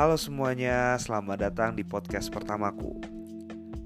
[0.00, 3.04] Halo semuanya, selamat datang di podcast pertamaku.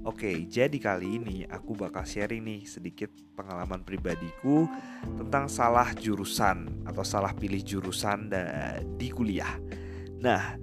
[0.07, 4.71] Oke, jadi kali ini aku bakal sharing nih sedikit pengalaman pribadiku
[5.03, 8.31] tentang salah jurusan atau salah pilih jurusan
[8.95, 9.59] di kuliah.
[10.23, 10.55] Nah,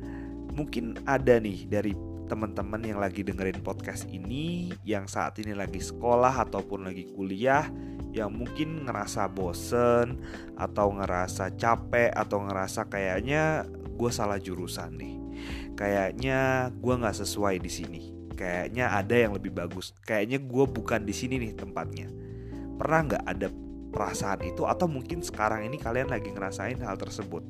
[0.55, 1.99] mungkin ada nih dari
[2.31, 7.67] teman-teman yang lagi dengerin podcast ini yang saat ini lagi sekolah ataupun lagi kuliah
[8.15, 10.15] yang mungkin ngerasa bosen
[10.55, 13.67] atau ngerasa capek atau ngerasa kayaknya
[13.99, 15.20] gue salah jurusan nih
[15.75, 18.01] kayaknya gue nggak sesuai di sini.
[18.33, 19.93] Kayaknya ada yang lebih bagus.
[20.01, 22.09] Kayaknya gue bukan di sini nih tempatnya.
[22.81, 23.47] Pernah nggak ada
[23.93, 24.65] perasaan itu?
[24.65, 27.45] Atau mungkin sekarang ini kalian lagi ngerasain hal tersebut?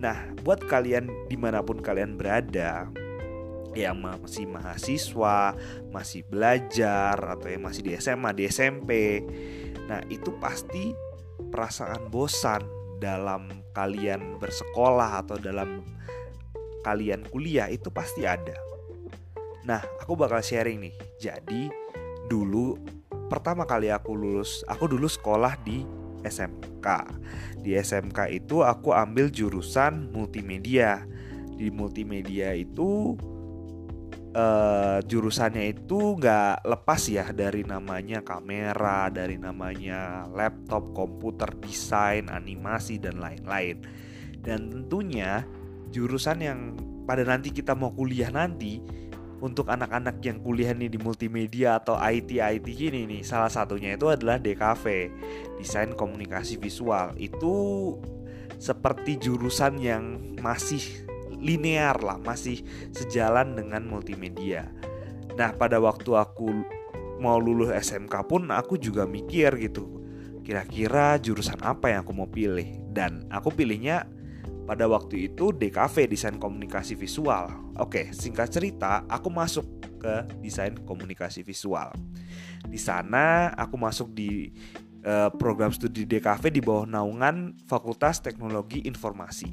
[0.00, 2.88] Nah buat kalian di mana pun kalian berada
[3.74, 5.54] yang masih mahasiswa,
[5.94, 9.22] masih belajar atau yang masih di SMA, di SMP.
[9.86, 10.90] Nah, itu pasti
[11.50, 12.62] perasaan bosan
[12.98, 15.86] dalam kalian bersekolah atau dalam
[16.82, 18.56] kalian kuliah itu pasti ada.
[19.64, 20.94] Nah, aku bakal sharing nih.
[21.20, 21.68] Jadi,
[22.26, 22.76] dulu
[23.28, 25.84] pertama kali aku lulus, aku dulu sekolah di
[26.24, 26.86] SMK.
[27.60, 31.04] Di SMK itu aku ambil jurusan multimedia.
[31.60, 33.14] Di multimedia itu
[34.32, 42.96] uh, jurusannya itu nggak lepas ya dari namanya kamera, dari namanya laptop, komputer, desain, animasi
[42.96, 43.84] dan lain-lain.
[44.40, 45.44] Dan tentunya
[45.90, 46.60] jurusan yang
[47.04, 48.78] pada nanti kita mau kuliah nanti
[49.40, 54.06] untuk anak-anak yang kuliah nih di multimedia atau IT IT gini nih salah satunya itu
[54.12, 54.84] adalah DKV
[55.56, 57.16] desain komunikasi visual.
[57.16, 57.96] Itu
[58.60, 61.08] seperti jurusan yang masih
[61.40, 62.60] linear lah masih
[62.92, 64.68] sejalan dengan multimedia.
[65.40, 66.52] Nah pada waktu aku
[67.16, 70.00] mau lulus SMK pun aku juga mikir gitu
[70.44, 72.66] kira-kira jurusan apa yang aku mau pilih?
[72.90, 74.08] Dan aku pilihnya
[74.70, 77.50] pada waktu itu DKV desain komunikasi visual.
[77.74, 79.66] Oke, singkat cerita, aku masuk
[79.98, 81.90] ke desain komunikasi visual.
[82.70, 84.54] Di sana aku masuk di
[85.02, 89.50] uh, program studi DKV di bawah naungan Fakultas Teknologi Informasi.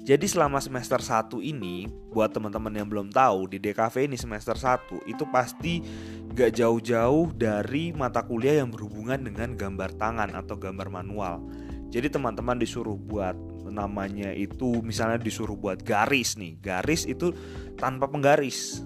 [0.00, 1.84] Jadi selama semester 1 ini,
[2.16, 5.84] buat teman-teman yang belum tahu, di DKV ini semester 1 itu pasti
[6.32, 12.58] gak jauh-jauh dari mata kuliah yang berhubungan dengan gambar tangan atau gambar manual jadi teman-teman
[12.58, 13.36] disuruh buat
[13.66, 16.58] namanya itu misalnya disuruh buat garis nih.
[16.58, 17.34] Garis itu
[17.76, 18.82] tanpa penggaris.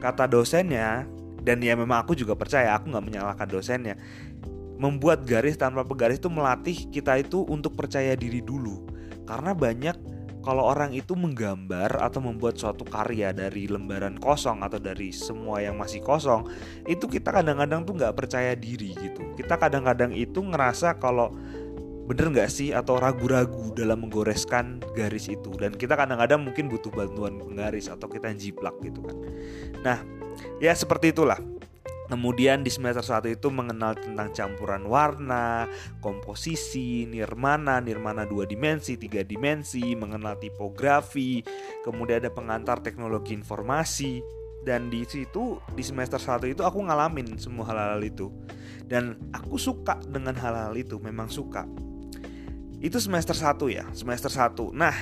[0.00, 1.04] Kata dosennya
[1.44, 3.96] dan ya memang aku juga percaya aku nggak menyalahkan dosennya.
[4.80, 8.90] Membuat garis tanpa penggaris itu melatih kita itu untuk percaya diri dulu.
[9.24, 15.08] Karena banyak kalau orang itu menggambar atau membuat suatu karya dari lembaran kosong atau dari
[15.08, 16.44] semua yang masih kosong
[16.84, 21.32] itu kita kadang-kadang tuh nggak percaya diri gitu kita kadang-kadang itu ngerasa kalau
[22.04, 22.70] bener nggak sih?
[22.70, 25.50] Atau ragu-ragu dalam menggoreskan garis itu?
[25.56, 29.16] Dan kita kadang-kadang mungkin butuh bantuan penggaris atau kita jiplak gitu kan.
[29.82, 29.98] Nah
[30.60, 31.40] ya seperti itulah.
[32.04, 35.64] Kemudian di semester 1 itu mengenal tentang campuran warna,
[36.04, 41.40] komposisi, nirmana, nirmana dua dimensi, tiga dimensi, mengenal tipografi,
[41.80, 44.20] kemudian ada pengantar teknologi informasi,
[44.68, 48.28] dan di situ di semester 1 itu aku ngalamin semua hal-hal itu.
[48.84, 51.64] Dan aku suka dengan hal-hal itu memang suka
[52.84, 54.76] itu semester 1 ya, semester 1.
[54.76, 54.92] Nah,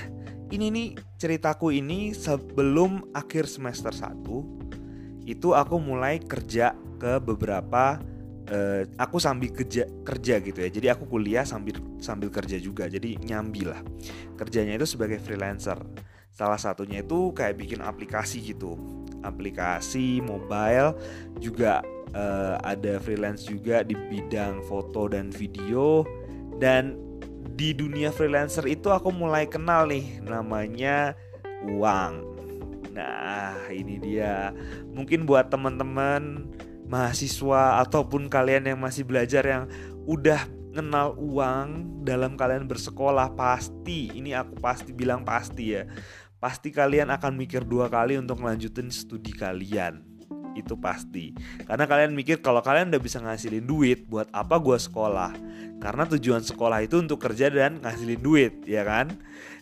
[0.54, 0.88] ini nih
[1.19, 7.98] ceritaku ini sebelum akhir semester 1 itu aku mulai kerja ke beberapa
[8.47, 10.71] uh, aku sambil kerja kerja gitu ya.
[10.71, 12.87] Jadi aku kuliah sambil sambil kerja juga.
[12.87, 13.82] Jadi nyambi lah.
[14.38, 15.82] Kerjanya itu sebagai freelancer.
[16.31, 18.78] Salah satunya itu kayak bikin aplikasi gitu.
[19.26, 20.94] Aplikasi mobile
[21.42, 21.82] juga
[22.15, 26.06] uh, ada freelance juga di bidang foto dan video
[26.62, 27.11] dan
[27.54, 31.14] di dunia freelancer itu aku mulai kenal nih namanya
[31.66, 32.12] uang.
[32.92, 34.53] Nah, ini dia.
[34.92, 36.48] Mungkin buat teman-teman
[36.92, 39.64] mahasiswa ataupun kalian yang masih belajar yang
[40.04, 45.84] udah kenal uang dalam kalian bersekolah pasti ini aku pasti bilang pasti ya
[46.41, 50.11] pasti kalian akan mikir dua kali untuk melanjutin studi kalian
[50.54, 51.33] itu pasti.
[51.65, 55.33] Karena kalian mikir kalau kalian udah bisa ngasilin duit buat apa gue sekolah?
[55.83, 59.13] Karena tujuan sekolah itu untuk kerja dan ngasilin duit ya kan?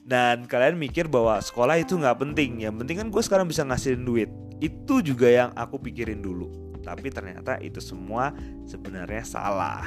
[0.05, 2.65] Dan kalian mikir bahwa sekolah itu nggak penting.
[2.65, 4.31] Yang penting kan gue sekarang bisa ngasilin duit.
[4.61, 6.77] Itu juga yang aku pikirin dulu.
[6.81, 8.33] Tapi ternyata itu semua
[8.65, 9.85] sebenarnya salah.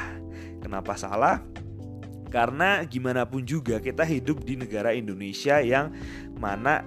[0.62, 1.42] Kenapa salah?
[2.34, 5.94] Karena gimana pun juga kita hidup di negara Indonesia yang
[6.34, 6.82] mana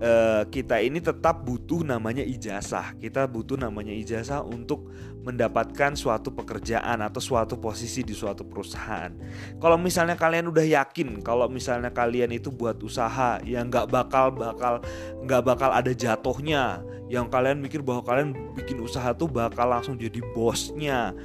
[0.00, 2.96] uh, kita ini tetap butuh namanya ijazah.
[2.98, 4.90] Kita butuh namanya ijazah untuk
[5.24, 9.12] mendapatkan suatu pekerjaan atau suatu posisi di suatu perusahaan.
[9.56, 14.84] Kalau misalnya kalian udah yakin, kalau misalnya kalian itu buat usaha yang nggak bakal bakal
[15.24, 20.20] nggak bakal ada jatuhnya, yang kalian mikir bahwa kalian bikin usaha tuh bakal langsung jadi
[20.36, 21.16] bosnya,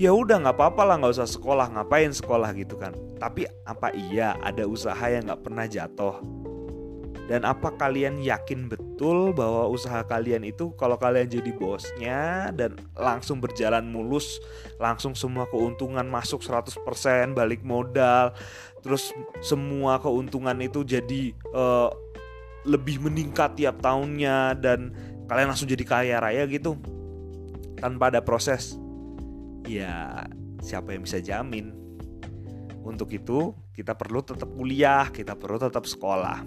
[0.00, 4.32] ya udah nggak apa-apa lah nggak usah sekolah ngapain sekolah gitu kan tapi apa iya
[4.40, 6.24] ada usaha yang nggak pernah jatuh
[7.30, 13.38] dan apa kalian yakin betul bahwa usaha kalian itu kalau kalian jadi bosnya dan langsung
[13.38, 14.42] berjalan mulus
[14.82, 16.82] langsung semua keuntungan masuk 100%
[17.30, 18.34] balik modal
[18.82, 21.94] terus semua keuntungan itu jadi uh,
[22.66, 24.90] lebih meningkat tiap tahunnya dan
[25.30, 26.74] kalian langsung jadi kaya raya gitu
[27.78, 28.74] tanpa ada proses
[29.70, 30.26] ya
[30.58, 31.78] siapa yang bisa jamin?
[32.80, 36.42] Untuk itu kita perlu tetap kuliah kita perlu tetap sekolah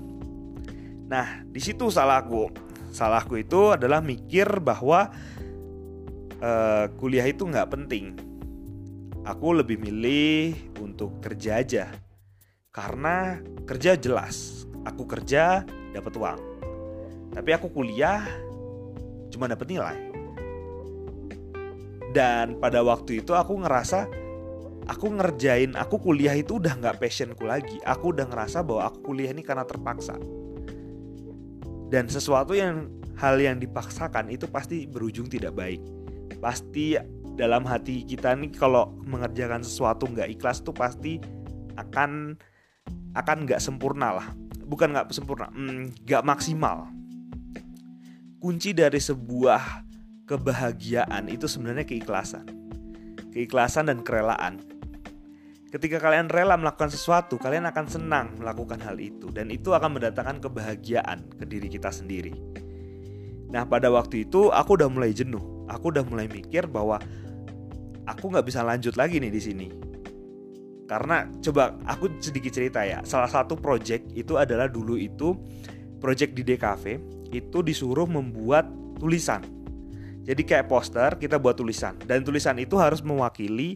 [1.08, 2.52] nah di situ salahku.
[2.94, 5.10] Salahku itu adalah mikir bahwa
[6.38, 8.14] uh, kuliah itu nggak penting.
[9.26, 11.86] Aku lebih milih untuk kerja aja.
[12.70, 14.68] Karena kerja jelas.
[14.86, 15.66] Aku kerja
[15.96, 16.40] dapat uang.
[17.34, 18.30] Tapi aku kuliah
[19.34, 19.98] cuma dapat nilai.
[22.14, 24.06] Dan pada waktu itu aku ngerasa
[24.86, 27.82] aku ngerjain aku kuliah itu udah nggak passionku lagi.
[27.82, 30.20] Aku udah ngerasa bahwa aku kuliah ini karena terpaksa
[31.94, 32.90] dan sesuatu yang
[33.22, 35.78] hal yang dipaksakan itu pasti berujung tidak baik
[36.42, 36.98] pasti
[37.38, 41.22] dalam hati kita nih kalau mengerjakan sesuatu nggak ikhlas tuh pasti
[41.78, 42.34] akan
[43.14, 44.28] akan nggak sempurna lah
[44.66, 46.90] bukan nggak sempurna mm, nggak mm, maksimal
[48.42, 49.88] kunci dari sebuah
[50.28, 52.44] kebahagiaan itu sebenarnya keikhlasan.
[53.32, 54.60] Keikhlasan dan kerelaan.
[55.74, 60.38] Ketika kalian rela melakukan sesuatu, kalian akan senang melakukan hal itu dan itu akan mendatangkan
[60.38, 62.30] kebahagiaan ke diri kita sendiri.
[63.50, 65.66] Nah, pada waktu itu aku udah mulai jenuh.
[65.66, 67.02] Aku udah mulai mikir bahwa
[68.06, 69.68] aku nggak bisa lanjut lagi nih di sini.
[70.86, 73.02] Karena coba aku sedikit cerita ya.
[73.02, 75.34] Salah satu project itu adalah dulu itu
[75.98, 76.86] project di DKV
[77.34, 78.70] itu disuruh membuat
[79.02, 79.42] tulisan
[80.24, 82.00] jadi kayak poster kita buat tulisan.
[82.08, 83.76] Dan tulisan itu harus mewakili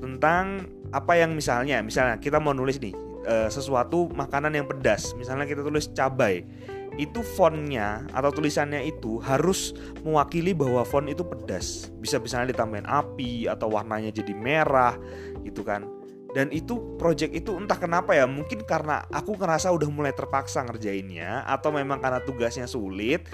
[0.00, 2.96] tentang apa yang misalnya misalnya kita mau nulis nih
[3.28, 5.12] e, sesuatu makanan yang pedas.
[5.20, 6.48] Misalnya kita tulis cabai.
[6.96, 11.92] Itu fontnya atau tulisannya itu harus mewakili bahwa font itu pedas.
[12.00, 14.96] Bisa misalnya ditambahin api atau warnanya jadi merah
[15.44, 15.84] gitu kan.
[16.32, 21.44] Dan itu project itu entah kenapa ya mungkin karena aku ngerasa udah mulai terpaksa ngerjainnya
[21.48, 23.24] atau memang karena tugasnya sulit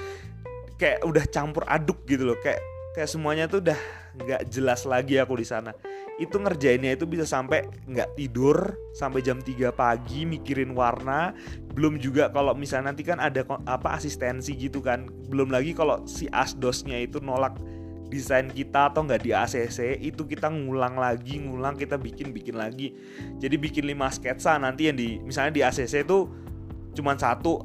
[0.83, 2.39] kayak udah campur aduk gitu loh.
[2.43, 2.59] Kayak
[2.99, 3.79] kayak semuanya tuh udah
[4.19, 5.71] nggak jelas lagi aku di sana.
[6.19, 11.31] Itu ngerjainnya itu bisa sampai nggak tidur sampai jam 3 pagi mikirin warna.
[11.71, 15.07] Belum juga kalau misalnya nanti kan ada apa asistensi gitu kan.
[15.31, 17.55] Belum lagi kalau si asdosnya itu nolak
[18.13, 22.93] desain kita atau nggak di ACC itu kita ngulang lagi ngulang kita bikin bikin lagi.
[23.39, 26.29] Jadi bikin 5 sketsa nanti yang di misalnya di ACC itu
[26.93, 27.65] cuma satu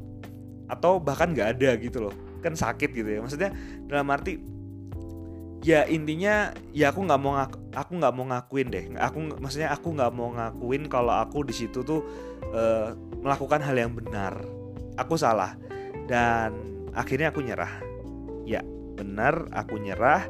[0.72, 3.20] atau bahkan nggak ada gitu loh kan sakit gitu ya.
[3.22, 3.50] Maksudnya
[3.86, 4.38] dalam arti
[5.58, 8.84] ya intinya ya aku nggak mau ngaku, aku nggak mau ngakuin deh.
[8.98, 12.00] Aku maksudnya aku nggak mau ngakuin kalau aku di situ tuh
[12.54, 14.38] uh, melakukan hal yang benar.
[14.98, 15.54] Aku salah.
[16.08, 16.54] Dan
[16.96, 17.72] akhirnya aku nyerah.
[18.46, 18.62] Ya
[18.96, 20.26] benar aku nyerah.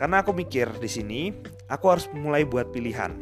[0.00, 1.20] Karena aku mikir di sini
[1.68, 3.12] aku harus mulai buat pilihan.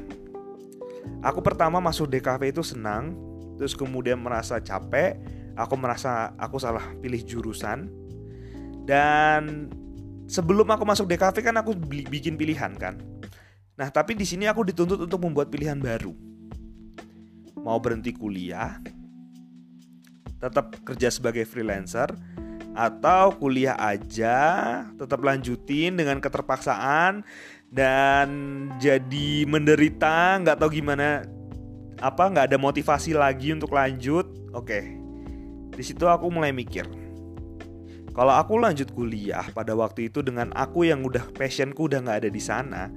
[1.24, 3.16] Aku pertama masuk DKV itu senang
[3.58, 5.18] terus kemudian merasa capek
[5.58, 7.90] aku merasa aku salah pilih jurusan.
[8.86, 9.68] Dan
[10.30, 11.74] sebelum aku masuk DKV kan aku
[12.08, 13.02] bikin pilihan kan.
[13.74, 16.14] Nah tapi di sini aku dituntut untuk membuat pilihan baru.
[17.58, 18.78] Mau berhenti kuliah
[20.38, 22.14] tetap kerja sebagai freelancer
[22.78, 27.26] atau kuliah aja tetap lanjutin dengan keterpaksaan
[27.74, 28.28] dan
[28.78, 31.26] jadi menderita nggak tahu gimana
[31.98, 34.70] apa nggak ada motivasi lagi untuk lanjut oke.
[34.70, 34.97] okay,
[35.78, 36.90] di situ aku mulai mikir.
[38.10, 42.30] Kalau aku lanjut kuliah pada waktu itu dengan aku yang udah passionku udah nggak ada
[42.34, 42.90] di sana,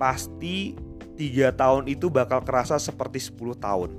[0.00, 0.72] pasti
[1.20, 3.90] tiga tahun itu bakal kerasa seperti 10 tahun.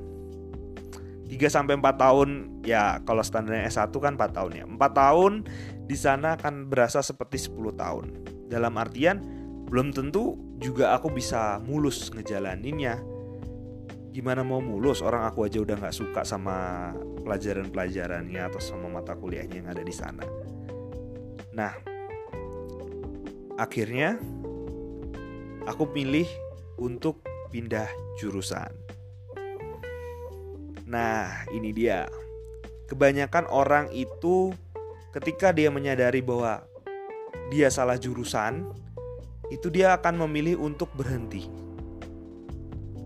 [1.30, 2.30] 3 sampai 4 tahun
[2.66, 4.66] ya kalau standarnya S1 kan 4 tahun ya.
[4.66, 5.46] 4 tahun
[5.86, 8.06] di sana akan berasa seperti 10 tahun.
[8.50, 9.22] Dalam artian
[9.70, 13.19] belum tentu juga aku bisa mulus ngejalaninnya
[14.20, 16.92] gimana mau mulus orang aku aja udah nggak suka sama
[17.24, 20.28] pelajaran-pelajarannya atau sama mata kuliahnya yang ada di sana.
[21.56, 21.72] Nah,
[23.56, 24.20] akhirnya
[25.64, 26.28] aku pilih
[26.76, 27.88] untuk pindah
[28.20, 28.76] jurusan.
[30.84, 32.04] Nah, ini dia.
[32.90, 34.50] kebanyakan orang itu
[35.14, 36.66] ketika dia menyadari bahwa
[37.54, 38.66] dia salah jurusan,
[39.54, 41.69] itu dia akan memilih untuk berhenti.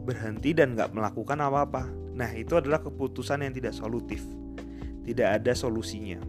[0.03, 1.87] Berhenti dan nggak melakukan apa-apa.
[2.13, 4.21] Nah itu adalah keputusan yang tidak solutif.
[5.03, 6.19] Tidak ada solusinya.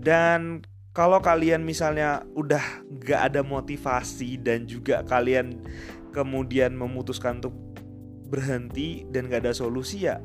[0.00, 0.62] Dan
[0.96, 2.62] kalau kalian misalnya udah
[3.04, 5.60] gak ada motivasi dan juga kalian
[6.14, 7.52] kemudian memutuskan untuk
[8.32, 10.16] berhenti dan gak ada solusi ya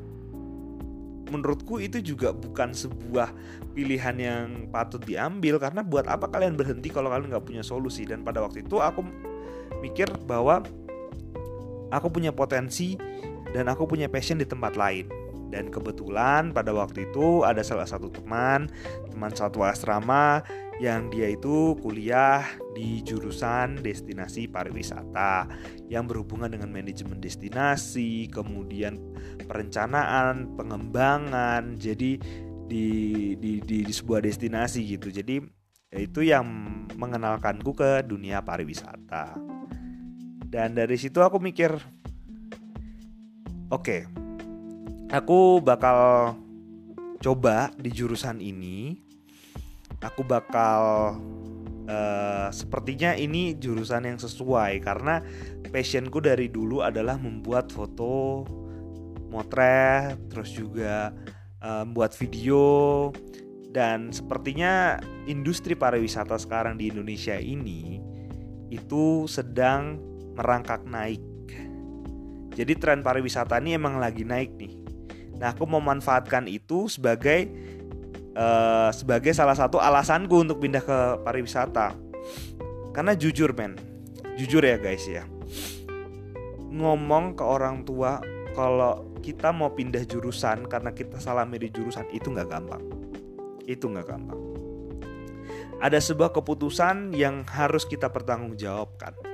[1.32, 3.32] menurutku itu juga bukan sebuah
[3.72, 8.20] pilihan yang patut diambil karena buat apa kalian berhenti kalau kalian nggak punya solusi dan
[8.20, 9.00] pada waktu itu aku
[9.80, 10.60] mikir bahwa
[11.92, 12.96] aku punya potensi
[13.52, 15.22] dan aku punya passion di tempat lain
[15.52, 18.72] dan kebetulan pada waktu itu ada salah satu teman,
[19.12, 20.40] teman satu asrama
[20.80, 25.44] yang dia itu kuliah di jurusan destinasi pariwisata
[25.92, 28.96] yang berhubungan dengan manajemen destinasi, kemudian
[29.44, 31.76] perencanaan, pengembangan.
[31.76, 32.16] Jadi
[32.64, 32.86] di
[33.36, 35.12] di di, di sebuah destinasi gitu.
[35.12, 35.44] Jadi
[35.92, 36.48] itu yang
[36.96, 39.51] mengenalkanku ke dunia pariwisata.
[40.52, 41.72] Dan dari situ aku mikir
[43.72, 44.04] oke, okay,
[45.08, 46.36] aku bakal
[47.24, 49.00] coba di jurusan ini.
[50.04, 51.16] Aku bakal
[51.88, 55.24] uh, sepertinya ini jurusan yang sesuai karena
[55.72, 58.44] passionku dari dulu adalah membuat foto
[59.32, 61.16] motret terus juga
[61.64, 63.08] uh, membuat video.
[63.72, 68.04] Dan sepertinya industri pariwisata sekarang di Indonesia ini
[68.68, 71.22] itu sedang merangkak naik
[72.52, 74.82] jadi tren pariwisata ini emang lagi naik nih
[75.42, 77.50] Nah, aku memanfaatkan itu sebagai
[78.38, 81.98] uh, sebagai salah satu alasanku untuk pindah ke pariwisata.
[82.94, 83.74] Karena jujur, men.
[84.38, 85.26] Jujur ya, guys ya.
[86.70, 88.22] Ngomong ke orang tua
[88.54, 92.86] kalau kita mau pindah jurusan karena kita salah milih jurusan itu nggak gampang.
[93.66, 94.38] Itu nggak gampang.
[95.82, 99.31] Ada sebuah keputusan yang harus kita pertanggungjawabkan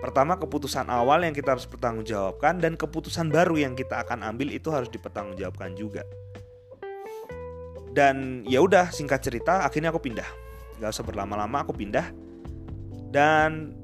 [0.00, 4.72] Pertama keputusan awal yang kita harus pertanggungjawabkan dan keputusan baru yang kita akan ambil itu
[4.72, 6.08] harus dipertanggungjawabkan juga.
[7.90, 10.26] Dan ya udah singkat cerita akhirnya aku pindah.
[10.80, 12.08] Gak usah berlama-lama aku pindah.
[13.10, 13.76] Dan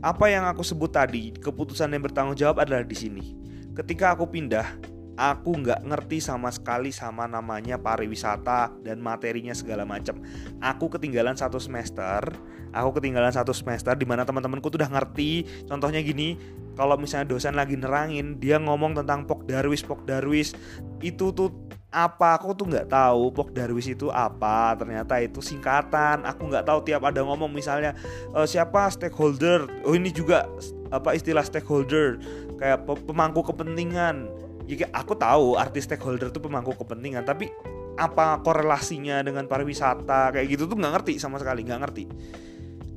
[0.00, 3.36] apa yang aku sebut tadi keputusan yang bertanggung jawab adalah di sini.
[3.76, 10.20] Ketika aku pindah, aku nggak ngerti sama sekali sama namanya pariwisata dan materinya segala macam.
[10.60, 12.36] Aku ketinggalan satu semester
[12.76, 15.48] aku ketinggalan satu semester di mana teman-temanku tuh udah ngerti.
[15.64, 16.36] Contohnya gini
[16.76, 20.52] kalau misalnya dosen lagi nerangin dia ngomong tentang pok darwis pok darwis.
[21.00, 21.52] Itu tuh
[21.88, 22.36] apa?
[22.36, 24.76] Aku tuh nggak tahu pok darwis itu apa.
[24.76, 26.28] Ternyata itu singkatan.
[26.28, 27.48] Aku nggak tahu tiap ada ngomong.
[27.48, 27.96] Misalnya
[28.36, 29.64] e, siapa stakeholder?
[29.88, 30.44] Oh ini juga
[30.92, 32.20] apa istilah stakeholder.
[32.60, 37.50] Kayak pemangku kepentingan ya aku tahu artis stakeholder itu pemangku kepentingan tapi
[37.96, 42.04] apa korelasinya dengan pariwisata kayak gitu tuh nggak ngerti sama sekali nggak ngerti.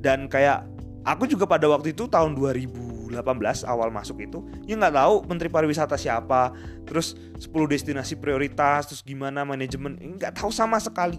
[0.00, 0.68] Dan kayak
[1.08, 3.16] aku juga pada waktu itu tahun 2018
[3.64, 6.52] awal masuk itu ya nggak tahu menteri pariwisata siapa
[6.84, 11.18] terus 10 destinasi prioritas terus gimana manajemen nggak tahu sama sekali.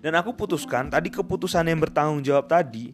[0.00, 2.92] Dan aku putuskan tadi keputusan yang bertanggung jawab tadi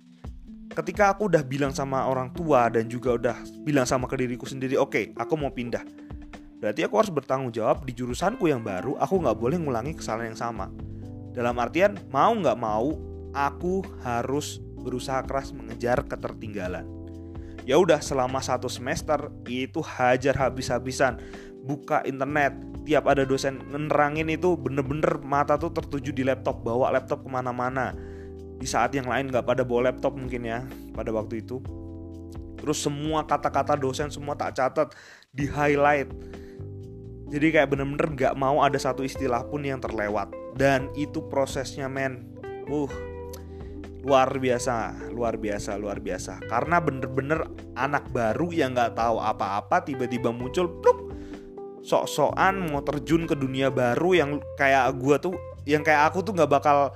[0.77, 4.77] ketika aku udah bilang sama orang tua dan juga udah bilang sama ke diriku sendiri
[4.77, 5.81] oke okay, aku mau pindah
[6.57, 10.41] berarti aku harus bertanggung jawab di jurusanku yang baru aku nggak boleh ngulangi kesalahan yang
[10.41, 10.67] sama.
[11.37, 12.97] Dalam artian mau nggak mau
[13.37, 16.89] aku harus berusaha keras mengejar ketertinggalan.
[17.67, 21.19] Ya udah selama satu semester itu hajar habis-habisan.
[21.67, 22.55] Buka internet
[22.87, 27.91] tiap ada dosen ngerangin itu bener-bener mata tuh tertuju di laptop bawa laptop ke mana-mana.
[28.57, 30.63] Di saat yang lain nggak pada bawa laptop mungkin ya
[30.95, 31.59] pada waktu itu.
[32.57, 34.95] Terus semua kata-kata dosen semua tak catat
[35.35, 36.09] di highlight
[37.27, 42.23] jadi kayak bener-bener nggak mau ada satu istilah pun yang terlewat dan itu prosesnya men
[42.71, 42.91] uh
[44.07, 46.39] luar biasa, luar biasa, luar biasa.
[46.47, 47.43] Karena bener-bener
[47.75, 51.11] anak baru yang nggak tahu apa-apa tiba-tiba muncul, pluk,
[51.83, 55.35] sok-sokan mau terjun ke dunia baru yang kayak gue tuh,
[55.67, 56.95] yang kayak aku tuh nggak bakal,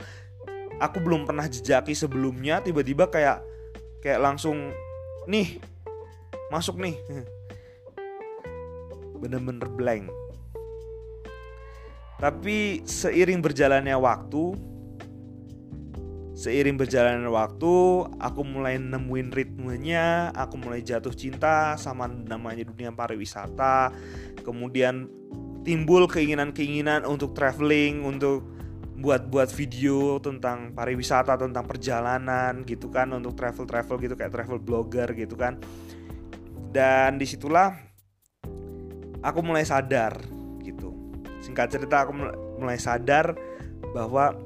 [0.79, 3.43] aku belum pernah jejaki sebelumnya, tiba-tiba kayak
[4.07, 4.71] kayak langsung
[5.27, 5.59] nih
[6.55, 6.95] masuk nih,
[9.21, 10.20] bener-bener blank.
[12.21, 14.71] Tapi seiring berjalannya waktu,
[16.41, 17.75] Seiring berjalannya waktu,
[18.17, 23.93] aku mulai nemuin ritmenya, aku mulai jatuh cinta sama namanya dunia pariwisata.
[24.41, 25.05] Kemudian
[25.69, 28.41] timbul keinginan-keinginan untuk traveling, untuk
[29.05, 35.37] buat-buat video tentang pariwisata, tentang perjalanan gitu kan, untuk travel-travel gitu kayak travel blogger gitu
[35.37, 35.61] kan.
[36.73, 37.77] Dan di situlah
[39.21, 40.40] aku mulai sadar.
[41.41, 42.13] Singkat cerita aku
[42.61, 43.35] mulai sadar
[43.93, 44.37] bahwa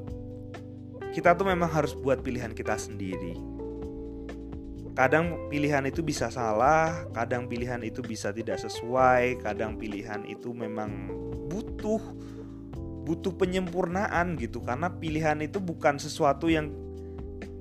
[1.15, 3.39] kita tuh memang harus buat pilihan kita sendiri.
[4.95, 11.11] Kadang pilihan itu bisa salah, kadang pilihan itu bisa tidak sesuai, kadang pilihan itu memang
[11.51, 11.99] butuh
[13.05, 14.63] butuh penyempurnaan gitu.
[14.63, 16.71] Karena pilihan itu bukan sesuatu yang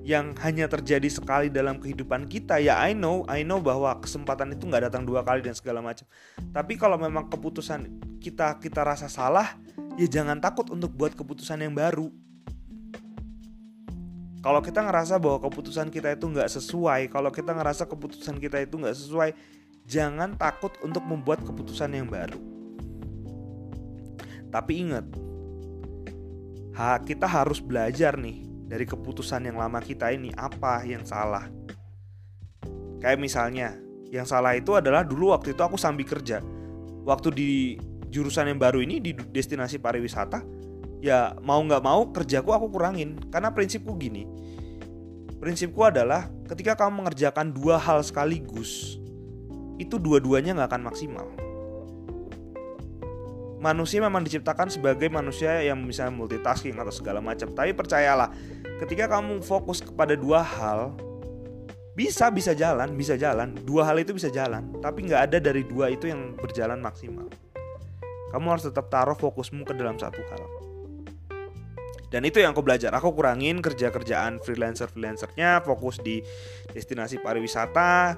[0.04, 4.68] yang hanya terjadi sekali dalam kehidupan kita ya I know I know bahwa kesempatan itu
[4.68, 6.04] nggak datang dua kali dan segala macam.
[6.52, 7.88] Tapi kalau memang keputusan
[8.20, 9.56] kita kita rasa salah
[9.96, 12.12] ya jangan takut untuk buat keputusan yang baru.
[14.44, 18.76] Kalau kita ngerasa bahwa keputusan kita itu nggak sesuai kalau kita ngerasa keputusan kita itu
[18.76, 19.32] nggak sesuai
[19.88, 22.36] jangan takut untuk membuat keputusan yang baru.
[24.52, 25.08] Tapi ingat
[27.08, 31.46] kita harus belajar nih dari keputusan yang lama kita ini apa yang salah.
[32.98, 33.76] Kayak misalnya,
[34.08, 36.40] yang salah itu adalah dulu waktu itu aku sambil kerja.
[37.04, 37.50] Waktu di
[38.08, 40.40] jurusan yang baru ini di destinasi pariwisata,
[41.04, 43.20] ya mau nggak mau kerjaku aku kurangin.
[43.28, 44.24] Karena prinsipku gini,
[45.36, 48.96] prinsipku adalah ketika kamu mengerjakan dua hal sekaligus,
[49.76, 51.43] itu dua-duanya nggak akan maksimal
[53.64, 57.48] manusia memang diciptakan sebagai manusia yang bisa multitasking atau segala macam.
[57.48, 58.28] Tapi percayalah,
[58.84, 60.92] ketika kamu fokus kepada dua hal,
[61.96, 63.56] bisa bisa jalan, bisa jalan.
[63.64, 67.24] Dua hal itu bisa jalan, tapi nggak ada dari dua itu yang berjalan maksimal.
[68.36, 70.44] Kamu harus tetap taruh fokusmu ke dalam satu hal.
[72.12, 72.94] Dan itu yang aku belajar.
[72.94, 76.22] Aku kurangin kerja-kerjaan freelancer-freelancernya, fokus di
[76.70, 78.14] destinasi pariwisata.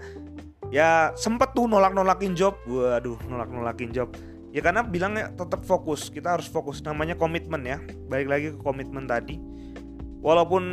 [0.69, 2.61] Ya sempet tuh nolak-nolakin job.
[2.69, 4.12] Waduh, nolak-nolakin job
[4.57, 6.09] ya karena bilangnya tetap fokus.
[6.09, 6.81] Kita harus fokus.
[6.81, 7.77] Namanya komitmen ya.
[8.09, 9.37] Balik lagi ke komitmen tadi.
[10.25, 10.65] Walaupun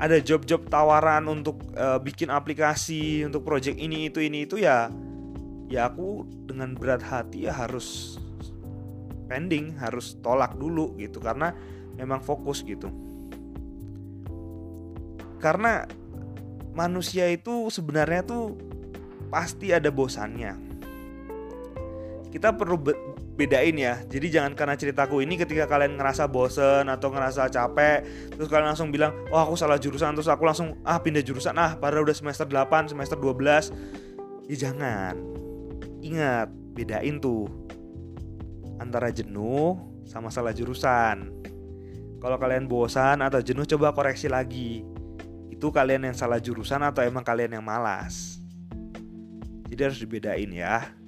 [0.00, 4.88] ada job-job tawaran untuk uh, bikin aplikasi untuk project ini itu ini itu ya
[5.68, 8.16] ya aku dengan berat hati ya harus
[9.28, 11.20] pending harus tolak dulu gitu.
[11.20, 11.52] Karena
[12.00, 12.88] memang fokus gitu.
[15.36, 15.84] Karena
[16.72, 18.56] manusia itu sebenarnya tuh
[19.28, 20.71] pasti ada bosannya
[22.32, 22.80] kita perlu
[23.36, 24.00] bedain ya.
[24.08, 28.88] Jadi jangan karena ceritaku ini ketika kalian ngerasa bosen atau ngerasa capek, terus kalian langsung
[28.88, 31.52] bilang, "Oh, aku salah jurusan." Terus aku langsung ah pindah jurusan.
[31.60, 33.68] Ah, padahal udah semester 8, semester 12.
[34.48, 35.20] Ya jangan.
[36.00, 37.52] Ingat, bedain tuh
[38.80, 39.76] antara jenuh
[40.08, 41.28] sama salah jurusan.
[42.16, 44.88] Kalau kalian bosan atau jenuh coba koreksi lagi.
[45.52, 48.40] Itu kalian yang salah jurusan atau emang kalian yang malas.
[49.68, 51.01] Jadi harus dibedain ya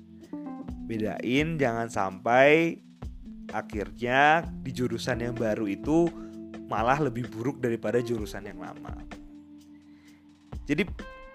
[0.85, 2.81] bedain jangan sampai
[3.53, 6.09] akhirnya di jurusan yang baru itu
[6.69, 8.95] malah lebih buruk daripada jurusan yang lama.
[10.65, 10.89] Jadi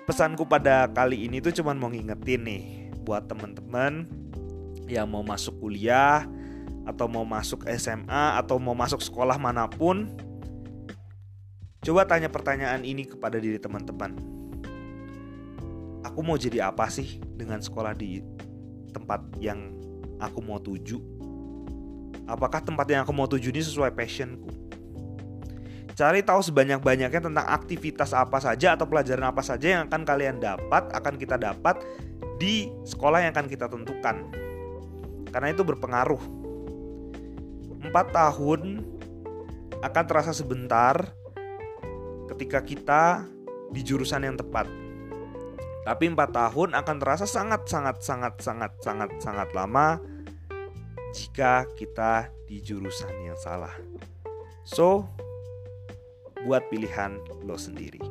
[0.10, 2.64] pesanku pada kali ini tuh cuman mau ngingetin nih
[3.06, 4.10] buat temen-temen
[4.90, 6.26] yang mau masuk kuliah
[6.90, 10.10] atau mau masuk SMA atau mau masuk sekolah mana pun
[11.80, 14.12] Coba tanya pertanyaan ini kepada diri teman-teman.
[16.04, 18.20] Aku mau jadi apa sih dengan sekolah di
[18.92, 19.74] tempat yang
[20.20, 21.00] aku mau tuju?
[22.30, 24.50] Apakah tempat yang aku mau tuju ini sesuai passionku?
[25.98, 30.88] Cari tahu sebanyak-banyaknya tentang aktivitas apa saja atau pelajaran apa saja yang akan kalian dapat,
[30.96, 31.84] akan kita dapat
[32.40, 34.32] di sekolah yang akan kita tentukan.
[35.28, 36.24] Karena itu berpengaruh.
[37.84, 38.86] Empat tahun
[39.84, 41.12] akan terasa sebentar
[42.32, 43.28] ketika kita
[43.76, 44.72] di jurusan yang tepat.
[45.84, 49.98] Tapi empat tahun akan terasa sangat sangat sangat sangat sangat sangat lama
[51.16, 53.74] jika kita di jurusan yang salah.
[54.68, 55.08] So,
[56.46, 58.02] buat pilihan lo sendiri.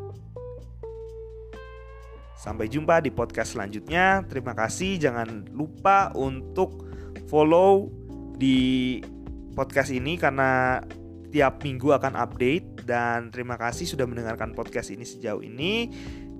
[2.38, 4.22] Sampai jumpa di podcast selanjutnya.
[4.30, 4.98] Terima kasih.
[4.98, 6.86] Jangan lupa untuk
[7.26, 7.90] follow
[8.38, 8.98] di
[9.58, 10.78] podcast ini karena
[11.34, 15.92] tiap minggu akan update dan terima kasih sudah mendengarkan podcast ini sejauh ini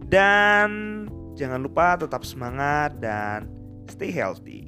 [0.08, 1.06] dan
[1.38, 3.46] Jangan lupa tetap semangat dan
[3.86, 4.67] stay healthy.